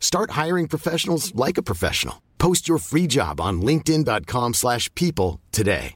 Start 0.00 0.30
hiring 0.30 0.66
professionals 0.68 1.32
like 1.34 1.58
a 1.58 1.62
professional. 1.62 2.22
Post 2.38 2.66
your 2.66 2.78
free 2.78 3.06
job 3.06 3.40
on 3.40 3.60
linkedin.com/people 3.60 4.54
slash 4.54 4.88
people 4.94 5.40
today. 5.52 5.94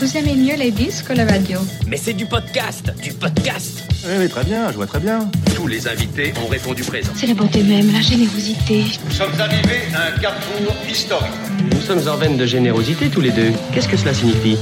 Vous 0.00 0.16
aimez 0.18 0.34
mieux 0.34 0.56
les 0.56 0.70
disques 0.70 1.08
ou 1.10 1.14
la 1.14 1.24
radio 1.24 1.60
Mais 1.86 1.96
c'est 1.96 2.12
du 2.12 2.26
podcast, 2.26 2.92
du 3.00 3.12
podcast. 3.14 3.84
Oui, 4.04 4.12
oui, 4.18 4.28
très 4.28 4.44
bien, 4.44 4.70
je 4.70 4.76
vois 4.76 4.86
très 4.86 5.00
bien. 5.00 5.30
Tous 5.54 5.66
les 5.66 5.86
invités 5.88 6.34
ont 6.44 6.48
répondu 6.48 6.82
présent. 6.82 7.12
C'est 7.14 7.28
la 7.28 7.34
bonté 7.34 7.62
même, 7.62 7.90
la 7.92 8.00
générosité. 8.00 8.84
Nous 9.04 9.10
sommes 9.12 9.40
arrivés 9.40 9.82
à 9.94 10.08
un 10.08 10.18
carrefour 10.18 10.74
historique. 10.90 11.30
Nous 11.72 11.80
sommes 11.80 12.06
en 12.08 12.16
veine 12.16 12.36
de 12.36 12.44
générosité 12.44 13.08
tous 13.08 13.20
les 13.22 13.30
deux. 13.30 13.52
Qu'est-ce 13.72 13.88
que 13.88 13.96
cela 13.96 14.12
signifie? 14.12 14.58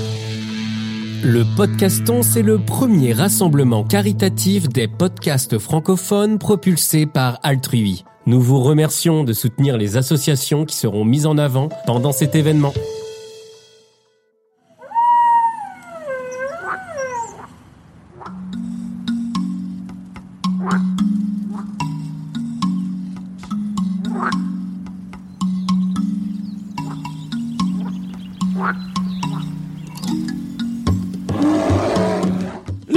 Le 1.24 1.44
Podcaston, 1.56 2.22
c'est 2.22 2.42
le 2.42 2.58
premier 2.58 3.12
rassemblement 3.12 3.84
caritatif 3.84 4.68
des 4.68 4.88
podcasts 4.88 5.56
francophones 5.56 6.36
propulsés 6.40 7.06
par 7.06 7.38
Altrui. 7.44 8.04
Nous 8.26 8.40
vous 8.40 8.60
remercions 8.60 9.22
de 9.22 9.32
soutenir 9.32 9.78
les 9.78 9.96
associations 9.96 10.64
qui 10.64 10.74
seront 10.74 11.04
mises 11.04 11.26
en 11.26 11.38
avant 11.38 11.68
pendant 11.86 12.10
cet 12.10 12.34
événement. 12.34 12.72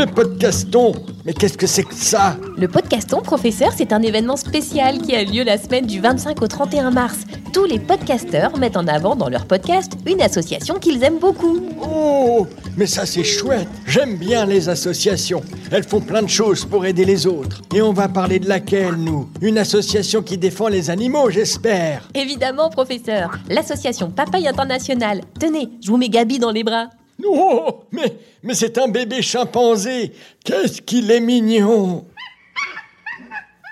Le 0.06 0.12
podcaston 0.12 0.94
Mais 1.26 1.34
qu'est-ce 1.34 1.58
que 1.58 1.66
c'est 1.66 1.84
que 1.84 1.96
ça? 1.96 2.38
Le 2.58 2.68
podcaston, 2.68 3.22
professeur, 3.22 3.72
c'est 3.76 3.92
un 3.92 4.04
événement 4.04 4.36
spécial 4.38 5.00
qui 5.00 5.16
a 5.16 5.24
lieu 5.24 5.44
la 5.44 5.58
semaine 5.58 5.88
du 5.88 6.00
25 6.00 6.44
au 6.44 6.48
31 6.48 6.92
mars. 6.92 7.22
Tous 7.52 7.66
les 7.66 7.80
podcasteurs 7.80 8.56
mettent 8.60 8.78
en 8.78 8.86
avant 8.88 9.16
dans 9.16 9.30
leur 9.30 9.48
podcast 9.48 9.94
une 10.06 10.22
association 10.22 10.76
qu'ils 10.76 11.04
aiment 11.04 11.18
beaucoup. 11.18 11.60
Oh 11.82 12.46
Mais 12.78 12.86
ça 12.86 13.08
c'est 13.08 13.24
chouette 13.24 13.68
J'aime 13.88 14.18
bien 14.18 14.46
les 14.46 14.70
associations. 14.70 15.42
Elles 15.72 15.84
font 15.84 16.02
plein 16.02 16.22
de 16.22 16.30
choses 16.30 16.66
pour 16.66 16.86
aider 16.86 17.06
les 17.06 17.26
autres. 17.26 17.64
Et 17.74 17.82
on 17.82 17.92
va 17.92 18.08
parler 18.08 18.38
de 18.38 18.48
laquelle, 18.48 18.98
nous? 18.98 19.28
Une 19.42 19.58
association 19.58 20.22
qui 20.22 20.38
défend 20.38 20.68
les 20.68 20.92
animaux, 20.92 21.32
j'espère 21.32 22.08
Évidemment, 22.14 22.70
professeur, 22.70 23.32
l'association 23.50 24.12
Papaye 24.12 24.48
International. 24.48 25.22
Tenez, 25.40 25.70
je 25.82 25.90
vous 25.90 25.98
mets 25.98 26.10
Gabi 26.10 26.38
dans 26.38 26.52
les 26.52 26.64
bras. 26.64 26.90
Oh 27.24 27.84
Mais, 27.92 28.14
mais 28.44 28.54
c'est 28.54 28.78
un 28.78 28.88
bébé 28.88 29.22
chimpanzé 29.22 30.12
Qu'est-ce 30.44 30.82
qu'il 30.82 31.10
est 31.12 31.20
mignon 31.22 32.06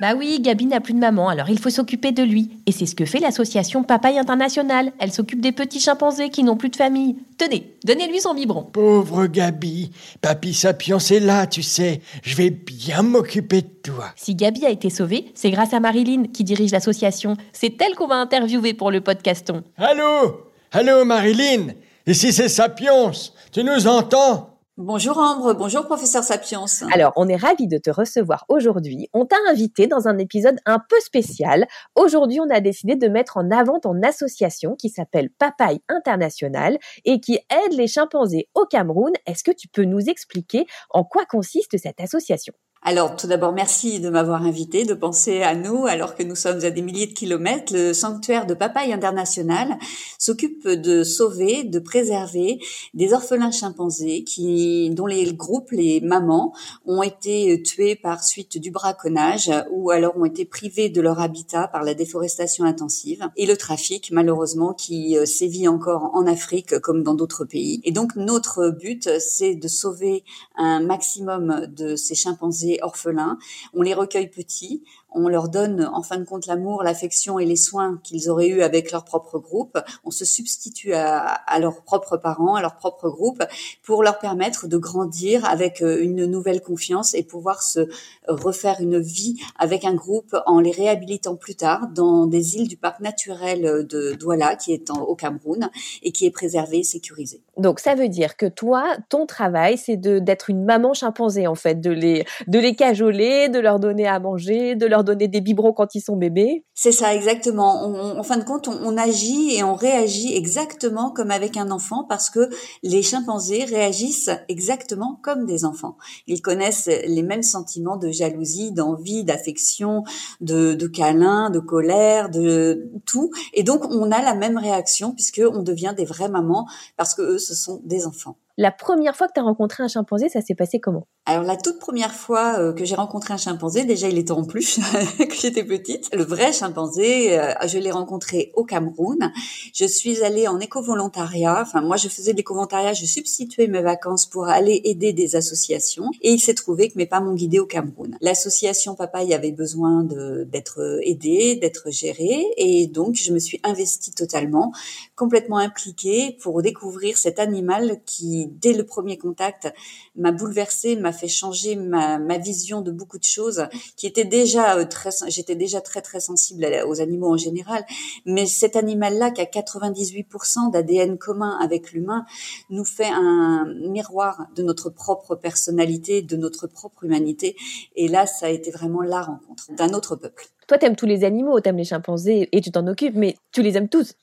Bah 0.01 0.13
oui, 0.17 0.39
Gabi 0.41 0.65
n'a 0.65 0.79
plus 0.81 0.93
de 0.93 0.99
maman, 0.99 1.29
alors 1.29 1.49
il 1.49 1.59
faut 1.59 1.69
s'occuper 1.69 2.11
de 2.11 2.23
lui. 2.23 2.49
Et 2.65 2.71
c'est 2.71 2.85
ce 2.85 2.95
que 2.95 3.05
fait 3.05 3.19
l'association 3.19 3.83
Papaye 3.83 4.17
International. 4.17 4.91
Elle 4.99 5.11
s'occupe 5.13 5.39
des 5.39 5.51
petits 5.51 5.79
chimpanzés 5.79 6.29
qui 6.29 6.43
n'ont 6.43 6.57
plus 6.57 6.69
de 6.69 6.75
famille. 6.75 7.15
Tenez, 7.37 7.75
donnez-lui 7.85 8.19
son 8.21 8.33
biberon. 8.33 8.63
Pauvre 8.63 9.27
Gabi 9.27 9.91
Papy 10.21 10.53
Sapiens 10.53 10.97
est 10.97 11.19
là, 11.19 11.45
tu 11.45 11.61
sais. 11.63 12.01
Je 12.23 12.35
vais 12.35 12.49
bien 12.49 13.01
m'occuper 13.03 13.61
de 13.61 13.67
toi. 13.83 14.05
Si 14.15 14.35
Gabi 14.35 14.65
a 14.65 14.69
été 14.69 14.89
sauvée, 14.89 15.31
c'est 15.35 15.51
grâce 15.51 15.73
à 15.73 15.79
Marilyn 15.79 16.23
qui 16.33 16.43
dirige 16.43 16.71
l'association. 16.71 17.37
C'est 17.51 17.79
elle 17.81 17.95
qu'on 17.95 18.07
va 18.07 18.15
interviewer 18.15 18.73
pour 18.73 18.89
le 18.91 19.01
podcaston. 19.01 19.63
Allô? 19.77 20.41
Allô 20.71 21.05
Marilyn? 21.05 21.67
Ici 22.05 22.33
c'est 22.33 22.49
Sapiens 22.49 23.11
Tu 23.53 23.63
nous 23.63 23.87
entends? 23.87 24.59
Bonjour 24.75 25.17
Ambre, 25.19 25.53
bonjour 25.53 25.85
professeur 25.85 26.21
Sapiens. 26.21 26.65
Alors, 26.91 27.13
on 27.15 27.29
est 27.29 27.37
ravis 27.37 27.67
de 27.67 27.77
te 27.77 27.89
recevoir 27.89 28.43
aujourd'hui. 28.49 29.07
On 29.13 29.25
t'a 29.25 29.37
invité 29.47 29.87
dans 29.87 30.09
un 30.09 30.17
épisode 30.17 30.57
un 30.65 30.79
peu 30.79 30.99
spécial. 30.99 31.65
Aujourd'hui, 31.95 32.41
on 32.41 32.49
a 32.49 32.59
décidé 32.59 32.97
de 32.97 33.07
mettre 33.07 33.37
en 33.37 33.51
avant 33.51 33.79
ton 33.79 34.01
association 34.03 34.75
qui 34.75 34.89
s'appelle 34.89 35.29
Papaye 35.29 35.79
International 35.87 36.77
et 37.05 37.21
qui 37.21 37.35
aide 37.35 37.73
les 37.73 37.87
chimpanzés 37.87 38.49
au 38.53 38.65
Cameroun. 38.65 39.13
Est-ce 39.25 39.45
que 39.45 39.51
tu 39.51 39.69
peux 39.69 39.85
nous 39.85 40.09
expliquer 40.09 40.65
en 40.89 41.05
quoi 41.05 41.23
consiste 41.23 41.77
cette 41.77 42.01
association? 42.01 42.53
Alors, 42.85 43.15
tout 43.15 43.27
d'abord, 43.27 43.53
merci 43.53 44.01
de 44.01 44.09
m'avoir 44.09 44.43
invité, 44.43 44.83
de 44.83 44.93
penser 44.93 45.41
à 45.41 45.55
nous 45.55 45.85
alors 45.85 46.15
que 46.15 46.23
nous 46.23 46.35
sommes 46.35 46.65
à 46.65 46.69
des 46.69 46.81
milliers 46.81 47.07
de 47.07 47.13
kilomètres. 47.13 47.71
Le 47.73 47.93
sanctuaire 47.93 48.45
de 48.45 48.53
Papaye 48.53 48.91
International 48.91 49.77
s'occupe 50.19 50.67
de 50.67 51.05
sauver, 51.05 51.63
de 51.63 51.79
préserver 51.79 52.59
des 52.93 53.13
orphelins 53.13 53.51
chimpanzés 53.51 54.25
qui, 54.25 54.89
dont 54.89 55.05
les 55.05 55.33
groupes, 55.33 55.71
les 55.71 56.01
mamans, 56.01 56.53
ont 56.85 57.01
été 57.01 57.63
tués 57.63 57.95
par 57.95 58.21
suite 58.21 58.57
du 58.57 58.69
braconnage 58.69 59.49
ou 59.71 59.91
alors 59.91 60.17
ont 60.17 60.25
été 60.25 60.43
privés 60.43 60.89
de 60.89 60.99
leur 60.99 61.21
habitat 61.21 61.69
par 61.69 61.83
la 61.83 61.93
déforestation 61.93 62.65
intensive 62.65 63.29
et 63.37 63.45
le 63.45 63.55
trafic, 63.55 64.11
malheureusement, 64.11 64.73
qui 64.73 65.17
euh, 65.17 65.25
sévit 65.25 65.69
encore 65.69 66.11
en 66.13 66.27
Afrique 66.27 66.77
comme 66.79 67.01
dans 67.01 67.13
d'autres 67.13 67.45
pays. 67.45 67.79
Et 67.85 67.93
donc, 67.93 68.17
notre 68.17 68.71
but, 68.71 69.09
c'est 69.19 69.55
de 69.55 69.69
sauver 69.69 70.25
un 70.57 70.81
maximum 70.81 71.67
de 71.67 71.95
ces 71.95 72.15
chimpanzés 72.15 72.72
orphelins. 72.81 73.37
On 73.73 73.81
les 73.81 73.93
recueille 73.93 74.29
petits, 74.29 74.83
on 75.13 75.27
leur 75.27 75.49
donne 75.49 75.89
en 75.93 76.01
fin 76.01 76.17
de 76.17 76.23
compte 76.23 76.47
l'amour, 76.47 76.83
l'affection 76.83 77.39
et 77.39 77.45
les 77.45 77.55
soins 77.55 77.99
qu'ils 78.03 78.29
auraient 78.29 78.47
eu 78.47 78.61
avec 78.61 78.91
leur 78.91 79.05
propre 79.05 79.39
groupe. 79.39 79.77
On 80.03 80.11
se 80.11 80.25
substitue 80.25 80.93
à, 80.93 81.59
leurs 81.59 81.81
propres 81.81 82.17
parents, 82.17 82.55
à 82.55 82.61
leur 82.61 82.75
propre 82.75 83.09
groupe, 83.09 83.43
pour 83.83 84.03
leur 84.03 84.19
permettre 84.19 84.67
de 84.67 84.77
grandir 84.77 85.45
avec 85.45 85.81
euh, 85.81 86.01
une 86.01 86.25
nouvelle 86.25 86.61
confiance 86.61 87.13
et 87.13 87.23
pouvoir 87.23 87.61
se 87.61 87.87
refaire 88.27 88.77
une 88.79 88.99
vie 88.99 89.39
avec 89.57 89.85
un 89.85 89.93
groupe 89.93 90.35
en 90.45 90.59
les 90.59 90.71
réhabilitant 90.71 91.35
plus 91.35 91.55
tard 91.55 91.87
dans 91.93 92.25
des 92.25 92.55
îles 92.55 92.67
du 92.67 92.77
parc 92.77 92.99
naturel 92.99 93.85
de 93.87 94.13
Douala, 94.13 94.55
qui 94.55 94.73
est 94.73 94.89
au 94.89 95.15
Cameroun 95.15 95.69
et 96.01 96.11
qui 96.11 96.25
est 96.25 96.31
préservé 96.31 96.79
et 96.79 96.83
sécurisé. 96.83 97.41
Donc 97.57 97.79
ça 97.79 97.95
veut 97.95 98.09
dire 98.09 98.35
que 98.37 98.45
toi, 98.45 98.95
ton 99.09 99.25
travail, 99.25 99.77
c'est 99.77 99.97
d'être 99.97 100.49
une 100.49 100.63
maman 100.63 100.93
chimpanzé 100.93 101.47
en 101.47 101.55
fait, 101.55 101.79
de 101.79 101.91
les 101.91 102.25
de 102.47 102.59
les 102.59 102.75
cajoler, 102.75 103.49
de 103.49 103.59
leur 103.59 103.79
donner 103.79 104.07
à 104.07 104.19
manger, 104.19 104.75
de 104.75 104.85
leur 104.85 105.02
donner 105.03 105.27
des 105.27 105.41
biberons 105.41 105.73
quand 105.73 105.95
ils 105.95 106.01
sont 106.01 106.15
bébés. 106.15 106.65
C'est 106.73 106.91
ça 106.91 107.13
exactement. 107.13 107.83
En 108.17 108.23
fin 108.23 108.37
de 108.37 108.43
compte, 108.43 108.67
on, 108.67 108.77
on, 108.83 108.97
agit 108.97 109.55
et 109.55 109.63
on 109.63 109.75
réagit 109.75 110.35
exactement 110.35 111.11
comme 111.11 111.31
avec 111.31 111.57
un 111.57 111.71
enfant 111.71 112.05
parce 112.07 112.29
que 112.29 112.49
les 112.81 113.01
chimpanzés 113.01 113.65
réagissent 113.65 114.31
exactement 114.47 115.19
comme 115.21 115.45
des 115.45 115.65
enfants. 115.65 115.97
Ils 116.27 116.41
connaissent 116.41 116.87
les 116.87 117.23
mêmes 117.23 117.43
sentiments 117.43 117.97
de 117.97 118.09
jalousie, 118.09 118.71
d'envie, 118.71 119.23
d'affection, 119.23 120.03
de, 120.41 120.73
de 120.73 120.87
câlin, 120.87 121.49
de 121.49 121.59
colère, 121.59 122.29
de 122.29 122.91
tout. 123.05 123.31
Et 123.53 123.63
donc 123.63 123.85
on 123.89 124.11
a 124.11 124.21
la 124.21 124.35
même 124.35 124.57
réaction 124.57 125.11
puisque 125.11 125.41
on 125.51 125.63
devient 125.63 125.93
des 125.95 126.05
vraies 126.05 126.29
mamans 126.29 126.67
parce 126.97 127.13
que 127.13 127.21
eux 127.21 127.39
ce 127.39 127.53
sont 127.55 127.81
des 127.83 128.05
enfants. 128.05 128.37
La 128.55 128.71
première 128.71 129.15
fois 129.15 129.27
que 129.27 129.33
tu 129.33 129.39
as 129.39 129.43
rencontré 129.43 129.81
un 129.81 129.87
chimpanzé, 129.87 130.29
ça 130.29 130.41
s'est 130.41 130.53
passé 130.53 130.79
comment? 130.79 131.07
Alors 131.25 131.43
la 131.43 131.55
toute 131.55 131.79
première 131.79 132.13
fois 132.13 132.59
euh, 132.59 132.73
que 132.73 132.83
j'ai 132.83 132.95
rencontré 132.95 133.33
un 133.33 133.37
chimpanzé, 133.37 133.85
déjà 133.85 134.09
il 134.09 134.17
était 134.17 134.33
en 134.33 134.43
plus 134.43 134.79
que 135.17 135.33
j'étais 135.33 135.63
petite. 135.63 136.13
Le 136.13 136.23
vrai 136.23 136.51
chimpanzé, 136.51 137.39
euh, 137.39 137.53
je 137.65 137.79
l'ai 137.79 137.91
rencontré 137.91 138.51
au 138.55 138.65
Cameroun. 138.65 139.31
Je 139.73 139.85
suis 139.85 140.21
allée 140.21 140.49
en 140.49 140.59
éco-volontariat. 140.59 141.61
Enfin 141.61 141.81
moi 141.81 141.95
je 141.95 142.09
faisais 142.09 142.33
de 142.33 142.37
l'éco-volontariat, 142.37 142.91
je 142.91 143.05
substituais 143.05 143.67
mes 143.67 143.81
vacances 143.81 144.25
pour 144.27 144.47
aller 144.47 144.81
aider 144.83 145.13
des 145.13 145.37
associations. 145.37 146.11
Et 146.21 146.31
il 146.33 146.39
s'est 146.39 146.55
trouvé 146.55 146.89
que 146.89 146.97
mes 146.97 147.05
pas 147.05 147.21
m'ont 147.21 147.35
guidée 147.35 147.59
au 147.59 147.65
Cameroun. 147.65 148.17
L'association 148.19 148.93
Papaye 148.93 149.33
avait 149.33 149.53
besoin 149.53 150.03
d'être 150.03 150.99
aidée, 151.03 151.55
d'être 151.55 151.89
gérée, 151.89 152.45
et 152.57 152.87
donc 152.87 153.15
je 153.15 153.31
me 153.31 153.39
suis 153.39 153.61
investie 153.63 154.11
totalement, 154.11 154.73
complètement 155.15 155.57
impliquée 155.57 156.37
pour 156.41 156.61
découvrir 156.61 157.17
cet 157.17 157.39
animal 157.39 158.01
qui 158.05 158.42
dès 158.47 158.73
le 158.73 158.85
premier 158.85 159.17
contact, 159.17 159.73
m'a 160.15 160.31
bouleversée, 160.31 160.95
m'a 160.95 161.11
fait 161.11 161.27
changer 161.27 161.75
ma, 161.75 162.17
ma, 162.19 162.37
vision 162.37 162.81
de 162.81 162.91
beaucoup 162.91 163.17
de 163.17 163.23
choses, 163.23 163.67
qui 163.95 164.07
était 164.07 164.25
déjà 164.25 164.77
euh, 164.77 164.85
très, 164.85 165.09
j'étais 165.27 165.55
déjà 165.55 165.81
très 165.81 166.01
très 166.01 166.19
sensible 166.19 166.65
aux 166.87 167.01
animaux 167.01 167.31
en 167.31 167.37
général, 167.37 167.85
mais 168.25 168.45
cet 168.45 168.75
animal-là 168.75 169.31
qui 169.31 169.41
a 169.41 169.45
98% 169.45 170.71
d'ADN 170.71 171.17
commun 171.17 171.57
avec 171.61 171.91
l'humain 171.91 172.25
nous 172.69 172.85
fait 172.85 173.09
un 173.09 173.65
miroir 173.89 174.47
de 174.55 174.63
notre 174.63 174.89
propre 174.89 175.35
personnalité, 175.35 176.21
de 176.21 176.35
notre 176.35 176.67
propre 176.67 177.03
humanité. 177.03 177.55
Et 177.95 178.07
là, 178.07 178.25
ça 178.25 178.47
a 178.47 178.49
été 178.49 178.71
vraiment 178.71 179.01
la 179.01 179.21
rencontre 179.21 179.71
d'un 179.71 179.93
autre 179.93 180.15
peuple. 180.15 180.47
Toi, 180.67 180.77
t'aimes 180.77 180.95
tous 180.95 181.05
les 181.05 181.23
animaux, 181.23 181.59
t'aimes 181.59 181.77
les 181.77 181.83
chimpanzés 181.83 182.49
et 182.51 182.61
tu 182.61 182.71
t'en 182.71 182.87
occupes, 182.87 183.15
mais 183.15 183.35
tu 183.51 183.61
les 183.61 183.77
aimes 183.77 183.89
tous. 183.89 184.13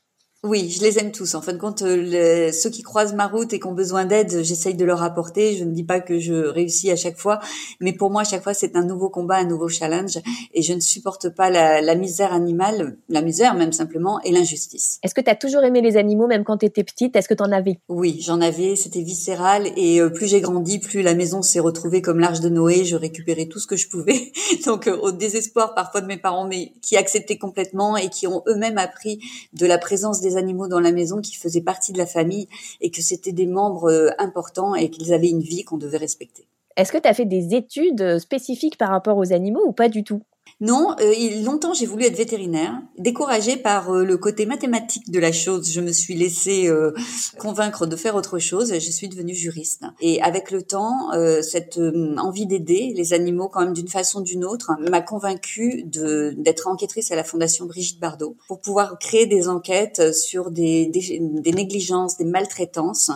Oui, 0.43 0.71
je 0.71 0.83
les 0.83 0.99
aime 0.99 1.13
tous. 1.13 1.35
En 1.35 1.43
fin 1.43 1.53
de 1.53 1.59
compte, 1.59 1.83
euh, 1.83 2.51
ceux 2.51 2.71
qui 2.71 2.81
croisent 2.81 3.13
ma 3.13 3.27
route 3.27 3.53
et 3.53 3.61
qui 3.61 3.67
ont 3.67 3.75
besoin 3.75 4.07
d'aide, 4.07 4.43
j'essaye 4.43 4.75
de 4.75 4.87
leur 4.87 5.03
apporter. 5.03 5.55
Je 5.55 5.65
ne 5.65 5.71
dis 5.73 5.85
pas 5.85 6.01
que 6.01 6.19
je 6.19 6.33
réussis 6.33 6.91
à 6.91 6.97
chaque 6.97 7.19
fois, 7.19 7.41
mais 7.79 7.93
pour 7.93 8.11
moi, 8.11 8.23
à 8.23 8.25
chaque 8.25 8.43
fois, 8.43 8.55
c'est 8.55 8.75
un 8.75 8.83
nouveau 8.83 9.11
combat, 9.11 9.37
un 9.37 9.45
nouveau 9.45 9.69
challenge. 9.69 10.19
Et 10.55 10.63
je 10.63 10.73
ne 10.73 10.81
supporte 10.81 11.29
pas 11.29 11.51
la, 11.51 11.83
la 11.83 11.95
misère 11.95 12.33
animale, 12.33 12.97
la 13.11 13.21
misère 13.21 13.55
même 13.55 13.73
simplement, 13.73 14.19
et 14.23 14.33
l'injustice. 14.33 14.99
Est-ce 15.03 15.15
que 15.15 15.21
tu 15.21 15.29
as 15.29 15.35
toujours 15.35 15.63
aimé 15.63 15.83
les 15.83 15.99
animaux, 15.99 16.27
même 16.27 16.45
quand 16.45 16.57
tu 16.57 16.65
étais 16.65 16.85
petite? 16.85 17.17
Est-ce 17.17 17.29
que 17.29 17.35
tu 17.35 17.43
en 17.43 17.53
avais? 17.53 17.79
Oui, 17.91 18.19
j'en 18.23 18.41
avais. 18.41 18.77
C'était 18.77 19.03
viscéral. 19.03 19.69
Et 19.77 20.01
euh, 20.01 20.09
plus 20.09 20.27
j'ai 20.27 20.41
grandi, 20.41 20.79
plus 20.79 21.03
la 21.03 21.15
maison 21.15 21.43
s'est 21.43 21.61
retrouvée 21.61 22.01
comme 22.01 22.19
l'arche 22.19 22.41
de 22.41 22.49
Noé. 22.49 22.87
Je 22.87 22.97
récupérais 22.97 23.45
tout 23.45 23.59
ce 23.59 23.67
que 23.67 23.77
je 23.77 23.91
pouvais. 23.91 24.33
Donc, 24.65 24.87
euh, 24.87 24.97
au 24.97 25.13
désespoir 25.13 25.75
parfois 25.75 26.01
de 26.01 26.07
mes 26.07 26.17
parents, 26.17 26.47
mais 26.47 26.73
qui 26.81 26.97
acceptaient 26.97 27.37
complètement 27.37 27.99
et 27.99 28.09
qui 28.09 28.27
ont 28.27 28.43
eux-mêmes 28.49 28.79
appris 28.79 29.21
de 29.53 29.67
la 29.67 29.77
présence 29.77 30.23
des 30.23 30.30
animaux 30.37 30.69
dans 30.69 30.81
la 30.81 30.93
maison 30.93 31.21
qui 31.21 31.37
faisaient 31.37 31.63
partie 31.63 31.93
de 31.93 31.99
la 31.99 32.07
famille 32.07 32.49
et 32.81 32.91
que 32.91 33.03
c'était 33.03 33.33
des 33.33 33.47
membres 33.47 33.91
euh, 33.91 34.11
importants 34.19 34.75
et 34.75 34.91
qu'ils 34.91 35.13
avaient 35.13 35.31
une 35.31 35.43
vie 35.43 35.65
qu'on 35.65 35.79
devait 35.79 35.99
respecter. 35.99 36.47
Est-ce 36.77 36.93
que 36.93 36.99
tu 36.99 37.09
as 37.09 37.15
fait 37.15 37.25
des 37.27 37.55
études 37.55 38.19
spécifiques 38.19 38.79
par 38.79 38.91
rapport 38.91 39.17
aux 39.19 39.33
animaux 39.33 39.63
ou 39.67 39.73
pas 39.73 39.89
du 39.89 40.05
tout? 40.05 40.23
Non, 40.61 40.95
euh, 41.01 41.43
longtemps 41.43 41.73
j'ai 41.73 41.87
voulu 41.87 42.05
être 42.05 42.17
vétérinaire. 42.17 42.83
Découragée 42.99 43.57
par 43.57 43.91
euh, 43.91 44.05
le 44.05 44.19
côté 44.19 44.45
mathématique 44.45 45.11
de 45.11 45.19
la 45.19 45.33
chose, 45.33 45.71
je 45.73 45.81
me 45.81 45.91
suis 45.91 46.15
laissée 46.15 46.69
euh, 46.69 46.93
convaincre 47.39 47.87
de 47.87 47.97
faire 47.97 48.15
autre 48.15 48.39
chose. 48.39 48.75
Je 48.75 48.91
suis 48.91 49.09
devenue 49.09 49.35
juriste. 49.35 49.85
Et 50.03 50.21
avec 50.21 50.51
le 50.51 50.61
temps, 50.61 51.15
euh, 51.15 51.41
cette 51.41 51.81
envie 52.19 52.47
d'aider 52.47 52.93
les 52.95 53.15
animaux 53.15 53.49
quand 53.49 53.61
même 53.61 53.73
d'une 53.73 53.89
façon 53.89 54.21
ou 54.21 54.23
d'une 54.23 54.45
autre 54.45 54.73
m'a 54.91 55.01
convaincue 55.01 55.85
de 55.85 56.35
d'être 56.37 56.69
enquêtrice 56.69 57.11
à 57.11 57.17
la 57.17 57.25
Fondation 57.25 57.65
Brigitte 57.65 57.99
Bardot 57.99 58.37
pour 58.47 58.61
pouvoir 58.61 58.99
créer 58.99 59.27
des 59.27 59.49
enquêtes 59.49 60.13
sur 60.13 60.51
des, 60.51 60.87
des, 60.87 61.21
des 61.21 61.53
négligences, 61.53 62.19
des 62.19 62.27
maltraitances 62.27 63.11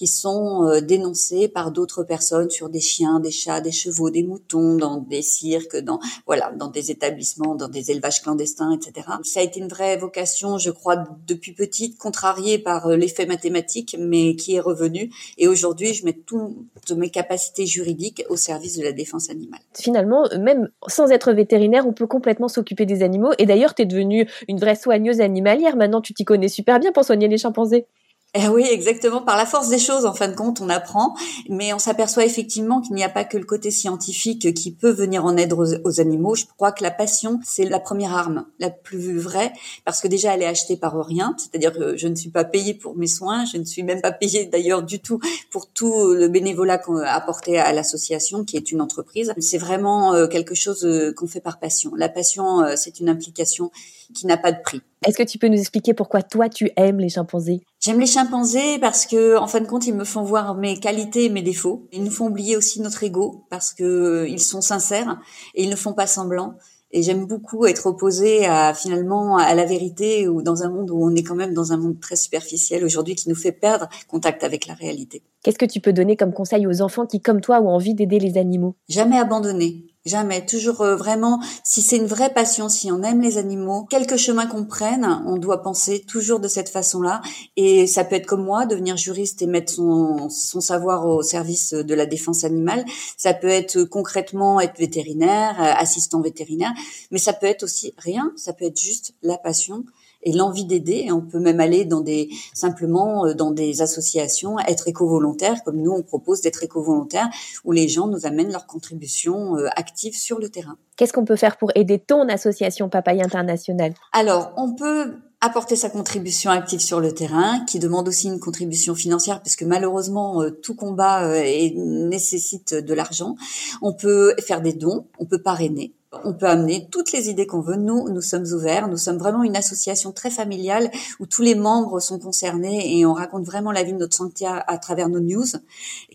qui 0.00 0.06
sont 0.06 0.66
euh, 0.66 0.80
dénoncés 0.80 1.46
par 1.46 1.72
d'autres 1.72 2.04
personnes 2.04 2.48
sur 2.48 2.70
des 2.70 2.80
chiens, 2.80 3.20
des 3.20 3.30
chats, 3.30 3.60
des 3.60 3.70
chevaux, 3.70 4.08
des 4.08 4.22
moutons, 4.22 4.76
dans 4.76 4.96
des 4.96 5.20
cirques, 5.20 5.76
dans 5.76 6.00
voilà, 6.24 6.52
dans 6.56 6.68
des 6.68 6.90
établissements, 6.90 7.54
dans 7.54 7.68
des 7.68 7.90
élevages 7.90 8.22
clandestins, 8.22 8.72
etc. 8.72 9.06
Ça 9.24 9.40
a 9.40 9.42
été 9.42 9.60
une 9.60 9.68
vraie 9.68 9.98
vocation, 9.98 10.56
je 10.56 10.70
crois, 10.70 11.04
depuis 11.26 11.52
petite, 11.52 11.98
contrariée 11.98 12.58
par 12.58 12.86
euh, 12.86 12.96
l'effet 12.96 13.26
mathématique, 13.26 13.94
mais 13.98 14.36
qui 14.36 14.54
est 14.54 14.60
revenu. 14.60 15.12
Et 15.36 15.48
aujourd'hui, 15.48 15.92
je 15.92 16.06
mets 16.06 16.14
toutes 16.14 16.92
mes 16.96 17.10
capacités 17.10 17.66
juridiques 17.66 18.24
au 18.30 18.36
service 18.36 18.78
de 18.78 18.82
la 18.82 18.92
défense 18.92 19.28
animale. 19.28 19.60
Finalement, 19.74 20.26
même 20.40 20.70
sans 20.86 21.10
être 21.10 21.30
vétérinaire, 21.34 21.86
on 21.86 21.92
peut 21.92 22.06
complètement 22.06 22.48
s'occuper 22.48 22.86
des 22.86 23.02
animaux. 23.02 23.32
Et 23.36 23.44
d'ailleurs, 23.44 23.74
tu 23.74 23.82
es 23.82 23.84
devenue 23.84 24.26
une 24.48 24.60
vraie 24.60 24.76
soigneuse 24.76 25.20
animalière. 25.20 25.76
Maintenant, 25.76 26.00
tu 26.00 26.14
t'y 26.14 26.24
connais 26.24 26.48
super 26.48 26.80
bien 26.80 26.90
pour 26.90 27.04
soigner 27.04 27.28
les 27.28 27.36
chimpanzés. 27.36 27.84
Eh 28.32 28.46
oui, 28.46 28.64
exactement. 28.70 29.22
Par 29.22 29.36
la 29.36 29.44
force 29.44 29.68
des 29.70 29.80
choses, 29.80 30.06
en 30.06 30.14
fin 30.14 30.28
de 30.28 30.36
compte, 30.36 30.60
on 30.60 30.68
apprend, 30.68 31.16
mais 31.48 31.72
on 31.72 31.80
s'aperçoit 31.80 32.24
effectivement 32.24 32.80
qu'il 32.80 32.94
n'y 32.94 33.02
a 33.02 33.08
pas 33.08 33.24
que 33.24 33.36
le 33.36 33.44
côté 33.44 33.72
scientifique 33.72 34.54
qui 34.54 34.70
peut 34.70 34.92
venir 34.92 35.24
en 35.24 35.36
aide 35.36 35.52
aux, 35.52 36.00
animaux. 36.00 36.36
Je 36.36 36.44
crois 36.56 36.70
que 36.70 36.84
la 36.84 36.92
passion, 36.92 37.40
c'est 37.44 37.64
la 37.64 37.80
première 37.80 38.14
arme, 38.14 38.46
la 38.60 38.70
plus 38.70 39.18
vraie, 39.18 39.52
parce 39.84 40.00
que 40.00 40.06
déjà, 40.06 40.34
elle 40.34 40.42
est 40.42 40.46
achetée 40.46 40.76
par 40.76 40.94
rien, 41.04 41.34
c'est-à-dire 41.38 41.72
que 41.72 41.96
je 41.96 42.06
ne 42.06 42.14
suis 42.14 42.30
pas 42.30 42.44
payée 42.44 42.72
pour 42.72 42.96
mes 42.96 43.08
soins, 43.08 43.46
je 43.46 43.56
ne 43.56 43.64
suis 43.64 43.82
même 43.82 44.00
pas 44.00 44.12
payée 44.12 44.46
d'ailleurs 44.46 44.84
du 44.84 45.00
tout 45.00 45.18
pour 45.50 45.68
tout 45.68 46.14
le 46.14 46.28
bénévolat 46.28 46.78
qu'on 46.78 46.98
a 46.98 47.10
apporté 47.10 47.58
à 47.58 47.72
l'association, 47.72 48.44
qui 48.44 48.56
est 48.56 48.70
une 48.70 48.80
entreprise. 48.80 49.34
C'est 49.38 49.58
vraiment 49.58 50.14
euh, 50.14 50.28
quelque 50.28 50.54
chose 50.54 50.84
euh, 50.84 51.12
qu'on 51.12 51.26
fait 51.26 51.40
par 51.40 51.58
passion. 51.58 51.96
La 51.96 52.08
passion, 52.08 52.62
euh, 52.62 52.74
c'est 52.76 53.00
une 53.00 53.08
implication 53.08 53.72
qui 54.14 54.26
n'a 54.26 54.36
pas 54.36 54.52
de 54.52 54.62
prix. 54.62 54.82
Est-ce 55.06 55.16
que 55.16 55.22
tu 55.22 55.38
peux 55.38 55.48
nous 55.48 55.58
expliquer 55.58 55.94
pourquoi 55.94 56.22
toi 56.22 56.50
tu 56.50 56.70
aimes 56.76 57.00
les 57.00 57.08
chimpanzés? 57.08 57.62
J'aime 57.80 58.00
les 58.00 58.06
chimpanzés 58.06 58.78
parce 58.80 59.06
que, 59.06 59.38
en 59.38 59.46
fin 59.46 59.60
de 59.60 59.66
compte, 59.66 59.86
ils 59.86 59.94
me 59.94 60.04
font 60.04 60.22
voir 60.22 60.54
mes 60.54 60.78
qualités 60.78 61.24
et 61.24 61.28
mes 61.30 61.40
défauts. 61.40 61.88
Ils 61.92 62.04
nous 62.04 62.10
font 62.10 62.26
oublier 62.26 62.54
aussi 62.54 62.82
notre 62.82 63.02
ego 63.02 63.46
parce 63.48 63.72
que 63.72 63.82
euh, 63.82 64.28
ils 64.28 64.40
sont 64.40 64.60
sincères 64.60 65.18
et 65.54 65.64
ils 65.64 65.70
ne 65.70 65.76
font 65.76 65.94
pas 65.94 66.06
semblant. 66.06 66.54
Et 66.92 67.02
j'aime 67.02 67.24
beaucoup 67.24 67.66
être 67.66 67.86
opposée 67.86 68.44
à 68.46 68.74
finalement 68.74 69.38
à 69.38 69.54
la 69.54 69.64
vérité 69.64 70.28
ou 70.28 70.42
dans 70.42 70.64
un 70.64 70.68
monde 70.68 70.90
où 70.90 71.02
on 71.02 71.14
est 71.14 71.22
quand 71.22 71.36
même 71.36 71.54
dans 71.54 71.72
un 71.72 71.76
monde 71.76 72.00
très 72.00 72.16
superficiel 72.16 72.84
aujourd'hui 72.84 73.14
qui 73.14 73.28
nous 73.28 73.36
fait 73.36 73.52
perdre 73.52 73.88
contact 74.08 74.42
avec 74.42 74.66
la 74.66 74.74
réalité. 74.74 75.22
Qu'est-ce 75.42 75.58
que 75.58 75.66
tu 75.66 75.80
peux 75.80 75.92
donner 75.92 76.16
comme 76.16 76.32
conseil 76.32 76.66
aux 76.66 76.82
enfants 76.82 77.06
qui, 77.06 77.20
comme 77.20 77.40
toi, 77.40 77.60
ont 77.62 77.68
envie 77.68 77.94
d'aider 77.94 78.18
les 78.18 78.36
animaux? 78.36 78.74
Jamais 78.88 79.18
abandonner. 79.18 79.84
Jamais. 80.06 80.46
Toujours 80.46 80.80
euh, 80.80 80.96
vraiment, 80.96 81.42
si 81.62 81.82
c'est 81.82 81.98
une 81.98 82.06
vraie 82.06 82.32
passion, 82.32 82.70
si 82.70 82.90
on 82.90 83.02
aime 83.02 83.20
les 83.20 83.36
animaux, 83.36 83.84
quelque 83.90 84.16
chemin 84.16 84.46
qu'on 84.46 84.64
prenne, 84.64 85.04
on 85.26 85.36
doit 85.36 85.62
penser 85.62 86.00
toujours 86.00 86.40
de 86.40 86.48
cette 86.48 86.70
façon-là. 86.70 87.20
Et 87.58 87.86
ça 87.86 88.04
peut 88.04 88.16
être 88.16 88.24
comme 88.24 88.42
moi, 88.42 88.64
devenir 88.64 88.96
juriste 88.96 89.42
et 89.42 89.46
mettre 89.46 89.74
son, 89.74 90.30
son 90.30 90.62
savoir 90.62 91.06
au 91.06 91.22
service 91.22 91.74
de 91.74 91.94
la 91.94 92.06
défense 92.06 92.44
animale. 92.44 92.86
Ça 93.18 93.34
peut 93.34 93.48
être 93.48 93.76
euh, 93.76 93.84
concrètement 93.84 94.58
être 94.58 94.78
vétérinaire, 94.78 95.60
euh, 95.60 95.74
assistant 95.76 96.22
vétérinaire, 96.22 96.72
mais 97.10 97.18
ça 97.18 97.34
peut 97.34 97.46
être 97.46 97.64
aussi 97.64 97.92
rien. 97.98 98.32
Ça 98.36 98.54
peut 98.54 98.64
être 98.64 98.80
juste 98.80 99.12
la 99.22 99.36
passion 99.36 99.84
et 100.22 100.32
l'envie 100.32 100.64
d'aider. 100.64 101.08
On 101.12 101.20
peut 101.20 101.38
même 101.38 101.60
aller 101.60 101.84
dans 101.84 102.00
des 102.00 102.28
simplement 102.54 103.26
euh, 103.26 103.34
dans 103.34 103.50
des 103.50 103.82
associations, 103.82 104.58
être 104.58 104.88
éco-volontaire, 104.88 105.62
comme 105.64 105.80
nous 105.80 105.92
on 105.92 106.02
propose 106.02 106.40
d'être 106.40 106.62
éco-volontaire, 106.62 107.28
où 107.64 107.72
les 107.72 107.88
gens 107.88 108.06
nous 108.06 108.26
amènent 108.26 108.52
leur 108.52 108.66
contribution 108.66 109.56
euh, 109.56 109.66
active 109.76 110.14
sur 110.14 110.38
le 110.38 110.48
terrain. 110.48 110.76
Qu'est-ce 110.96 111.12
qu'on 111.12 111.24
peut 111.24 111.36
faire 111.36 111.56
pour 111.56 111.70
aider 111.74 111.98
ton 111.98 112.28
association 112.28 112.88
Papaye 112.88 113.22
International 113.22 113.94
Alors, 114.12 114.52
on 114.56 114.74
peut 114.74 115.14
apporter 115.40 115.74
sa 115.74 115.88
contribution 115.88 116.50
active 116.50 116.80
sur 116.80 117.00
le 117.00 117.12
terrain, 117.12 117.64
qui 117.64 117.78
demande 117.78 118.06
aussi 118.08 118.26
une 118.26 118.40
contribution 118.40 118.94
financière, 118.94 119.40
puisque 119.40 119.62
malheureusement 119.62 120.42
euh, 120.42 120.50
tout 120.50 120.74
combat 120.74 121.26
nécessite 121.74 122.74
de 122.74 122.94
l'argent. 122.94 123.36
On 123.80 123.94
peut 123.94 124.34
faire 124.46 124.60
des 124.60 124.74
dons, 124.74 125.06
on 125.18 125.24
peut 125.24 125.40
parrainer. 125.42 125.94
On 126.12 126.32
peut 126.32 126.46
amener 126.46 126.88
toutes 126.90 127.12
les 127.12 127.30
idées 127.30 127.46
qu'on 127.46 127.60
veut. 127.60 127.76
Nous, 127.76 128.08
nous 128.08 128.20
sommes 128.20 128.46
ouverts. 128.52 128.88
Nous 128.88 128.96
sommes 128.96 129.18
vraiment 129.18 129.44
une 129.44 129.56
association 129.56 130.10
très 130.10 130.30
familiale 130.30 130.90
où 131.20 131.26
tous 131.26 131.42
les 131.42 131.54
membres 131.54 132.00
sont 132.00 132.18
concernés 132.18 132.98
et 132.98 133.06
on 133.06 133.14
raconte 133.14 133.44
vraiment 133.44 133.70
la 133.70 133.84
vie 133.84 133.92
de 133.92 133.98
notre 133.98 134.16
sanctuaire 134.16 134.64
à 134.66 134.78
travers 134.78 135.08
nos 135.08 135.20
news, 135.20 135.46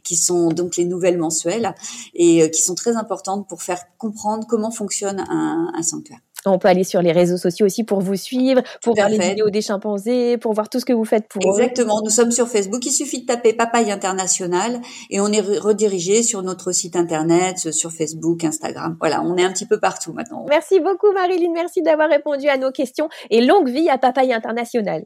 qui 0.04 0.18
sont 0.18 0.50
donc 0.50 0.76
les 0.76 0.84
nouvelles 0.84 1.18
mensuelles 1.18 1.74
et 2.14 2.44
euh, 2.44 2.50
qui 2.50 2.62
sont 2.62 2.76
très 2.76 2.98
importantes 2.98 3.48
pour 3.48 3.62
faire 3.62 3.84
comprendre 3.98 4.46
comment 4.48 4.72
fonctionne 4.72 5.24
un, 5.30 5.72
un 5.74 5.84
sanctuaire. 5.84 6.20
On 6.46 6.60
peut 6.60 6.68
aller 6.68 6.84
sur 6.84 7.02
les 7.02 7.12
réseaux 7.12 7.38
sociaux 7.38 7.66
aussi 7.66 7.84
pour 7.84 8.02
vous 8.02 8.16
suivre, 8.16 8.62
pour 8.84 8.96
voir 8.96 9.10
les 9.10 9.18
vidéos 9.18 9.50
des 9.50 9.62
chimpanzés, 9.62 10.38
pour 10.38 10.54
voir 10.54 10.70
tout 10.70 10.80
ce 10.80 10.86
que 10.86 10.94
vous 10.94 11.06
faites 11.06 11.28
pour 11.28 11.42
Exactement. 11.44 12.02
Nous 12.04 12.10
sommes 12.10 12.32
sur 12.32 12.48
Facebook. 12.48 12.86
Il 12.86 12.92
suffit 12.92 13.22
de 13.22 13.26
taper 13.26 13.54
Papaye 13.54 13.92
International 13.92 14.80
et 15.10 15.20
on 15.20 15.28
est 15.28 15.42
redirigé 15.42 16.24
sur 16.24 16.42
notre 16.44 16.72
site 16.72 16.96
internet, 16.96 17.74
sur 17.74 17.92
Facebook, 17.92 18.44
Instagram. 18.44 18.98
Voilà, 19.00 19.22
on 19.24 19.38
est 19.38 19.44
un 19.44 19.52
petit 19.52 19.66
peu 19.66 19.80
partout 19.80 20.14
maintenant. 20.14 20.46
Merci 20.50 20.80
beaucoup 20.80 21.12
Marilyn. 21.14 21.52
Merci 21.54 21.82
d'avoir 21.82 22.10
répondu 22.10 22.48
à 22.48 22.58
nos 22.58 22.72
questions 22.72 23.10
et 23.30 23.42
longue 23.42 23.70
vie 23.70 23.90
à 23.90 23.98
Papaye 23.98 24.34
International. 24.34 25.06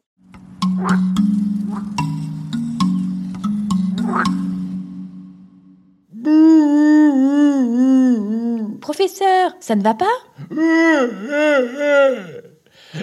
Professeur, 8.81 9.51
ça 9.59 9.75
ne 9.75 9.83
va 9.83 9.93
pas? 9.93 10.05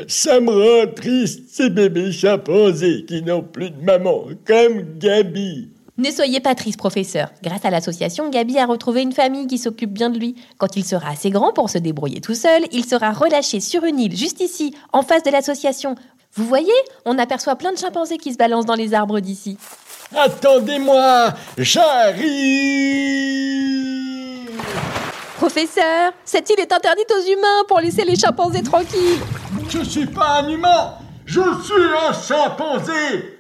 Ça 0.09 0.41
me 0.41 0.51
rend 0.51 0.93
triste, 0.93 1.45
ces 1.51 1.71
bébés 1.71 2.13
chimpanzés 2.13 3.05
qui 3.07 3.23
n'ont 3.23 3.43
plus 3.43 3.71
de 3.71 3.81
maman, 3.83 4.25
comme 4.45 4.99
Gabi. 4.99 5.71
Ne 5.99 6.11
soyez 6.11 6.41
pas 6.41 6.55
triste, 6.55 6.77
professeur. 6.77 7.31
Grâce 7.43 7.65
à 7.65 7.71
l'association, 7.71 8.29
Gabi 8.29 8.59
a 8.59 8.67
retrouvé 8.67 9.01
une 9.01 9.13
famille 9.13 9.47
qui 9.47 9.57
s'occupe 9.57 9.93
bien 9.93 10.11
de 10.11 10.19
lui. 10.19 10.35
Quand 10.59 10.77
il 10.77 10.85
sera 10.85 11.09
assez 11.11 11.31
grand 11.31 11.53
pour 11.53 11.71
se 11.71 11.79
débrouiller 11.79 12.21
tout 12.21 12.35
seul, 12.35 12.65
il 12.73 12.85
sera 12.85 13.13
relâché 13.13 13.61
sur 13.61 13.85
une 13.85 13.99
île, 13.99 14.15
juste 14.15 14.41
ici, 14.41 14.75
en 14.93 15.03
face 15.03 15.23
de 15.23 15.31
l'association. 15.31 15.95
Vous 16.35 16.45
voyez, 16.45 16.69
on 17.07 17.17
aperçoit 17.19 17.57
plein 17.57 17.73
de 17.73 17.79
chimpanzés 17.79 18.19
qui 18.19 18.33
se 18.33 18.39
balancent 18.39 18.67
dans 18.67 18.75
les 18.75 18.93
arbres 18.93 19.21
d'ici. 19.21 19.57
Attendez-moi, 20.15 21.33
j'arrive 21.57 22.27
Professeur, 25.37 26.13
cette 26.25 26.49
île 26.49 26.61
est 26.61 26.73
interdite 26.73 27.13
aux 27.13 27.31
humains 27.31 27.65
pour 27.69 27.81
laisser 27.81 28.05
les 28.05 28.17
chimpanzés 28.17 28.63
tranquilles. 28.63 29.21
Je 29.69 29.81
suis 29.81 30.07
pas 30.07 30.41
un 30.41 30.49
humain, 30.49 30.95
je 31.27 31.41
suis 31.41 31.75
un 32.09 32.13
chimpanzé. 32.13 33.37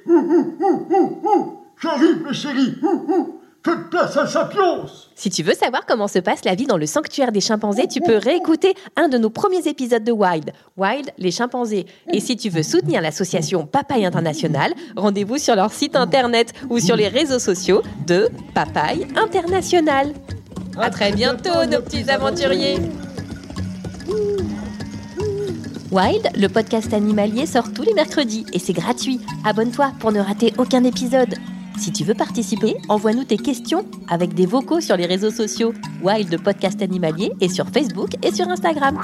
J'arrive, 1.81 2.23
mes 2.27 2.35
chéris 2.35 2.75
Ouh, 2.83 3.13
ouh 3.13 3.41
Faites 3.65 3.91
place 3.91 4.17
à 4.17 4.27
Sapiens 4.29 4.85
Si 5.17 5.29
tu 5.29 5.43
veux 5.43 5.55
savoir 5.55 5.87
comment 5.87 6.07
se 6.07 6.21
passe 6.21 6.45
la 6.45 6.55
vie 6.55 6.67
dans 6.67 6.77
le 6.77 6.87
sanctuaire 6.87 7.33
des 7.33 7.41
chimpanzés, 7.41 7.89
tu 7.89 8.01
peux 8.01 8.17
réécouter 8.17 8.75
un 8.95 9.09
de 9.09 9.19
nos 9.19 9.29
premiers 9.29 9.67
épisodes 9.67 10.05
de 10.05 10.13
Wild, 10.13 10.53
Wild 10.77 11.11
les 11.19 11.33
chimpanzés. 11.33 11.87
Et 12.13 12.21
si 12.21 12.37
tu 12.37 12.49
veux 12.49 12.63
soutenir 12.63 13.01
l'association 13.01 13.67
Papaye 13.67 14.07
International, 14.07 14.73
rendez-vous 14.97 15.39
sur 15.39 15.57
leur 15.57 15.73
site 15.73 15.97
internet 15.97 16.53
ou 16.71 16.79
sur 16.79 16.95
les 16.95 17.09
réseaux 17.09 17.41
sociaux 17.41 17.83
de 18.07 18.29
Papaye 18.55 19.07
International. 19.17 20.13
À 20.79 20.91
très 20.91 21.11
bientôt, 21.13 21.65
nos 21.71 21.81
petits 21.81 22.09
aventuriers. 22.11 22.77
Wild, 25.91 26.29
le 26.37 26.49
podcast 26.49 26.93
animalier, 26.93 27.47
sort 27.47 27.73
tous 27.73 27.83
les 27.83 27.95
mercredis 27.95 28.45
et 28.53 28.59
c'est 28.59 28.75
gratuit. 28.75 29.21
Abonne-toi 29.45 29.93
pour 29.99 30.13
ne 30.13 30.21
rater 30.21 30.53
aucun 30.59 30.85
épisode. 30.85 31.35
Si 31.79 31.93
tu 31.93 32.05
veux 32.05 32.15
participer, 32.15 32.77
envoie-nous 32.89 33.25
tes 33.25 33.39
questions 33.39 33.87
avec 34.09 34.35
des 34.35 34.47
vocaux 34.47 34.81
sur 34.81 34.97
les 34.97 35.07
réseaux 35.07 35.31
sociaux 35.31 35.73
Wild 36.03 36.43
Podcast 36.43 36.83
Animalier 36.83 37.33
et 37.41 37.49
sur 37.49 37.69
Facebook 37.69 38.11
et 38.23 38.33
sur 38.33 38.49
Instagram. 38.49 38.99